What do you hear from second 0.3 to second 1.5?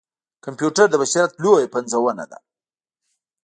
کمپیوټر د بشريت